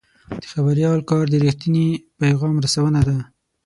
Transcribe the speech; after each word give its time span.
د 0.41 0.43
خبریال 0.53 0.99
کار 1.09 1.25
د 1.29 1.35
رښتیني 1.45 1.87
پیغام 2.19 2.55
رسونه 2.63 3.01
ده. 3.07 3.17